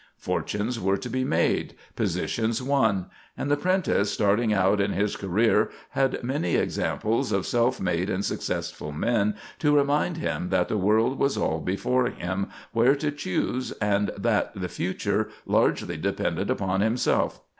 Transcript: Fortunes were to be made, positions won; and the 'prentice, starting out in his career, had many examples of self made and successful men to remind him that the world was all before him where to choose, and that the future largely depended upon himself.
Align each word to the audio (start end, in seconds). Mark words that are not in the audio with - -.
Fortunes 0.17 0.79
were 0.79 0.97
to 0.97 1.09
be 1.11 1.23
made, 1.23 1.75
positions 1.95 2.59
won; 2.59 3.05
and 3.37 3.51
the 3.51 3.55
'prentice, 3.55 4.09
starting 4.11 4.51
out 4.51 4.81
in 4.81 4.93
his 4.93 5.15
career, 5.15 5.69
had 5.91 6.23
many 6.23 6.55
examples 6.55 7.31
of 7.31 7.45
self 7.45 7.79
made 7.79 8.09
and 8.09 8.25
successful 8.25 8.91
men 8.91 9.35
to 9.59 9.75
remind 9.75 10.17
him 10.17 10.49
that 10.49 10.69
the 10.69 10.75
world 10.79 11.19
was 11.19 11.37
all 11.37 11.59
before 11.59 12.07
him 12.07 12.47
where 12.71 12.95
to 12.95 13.11
choose, 13.11 13.73
and 13.73 14.09
that 14.17 14.59
the 14.59 14.67
future 14.69 15.29
largely 15.45 15.97
depended 15.97 16.49
upon 16.49 16.81
himself. 16.81 17.39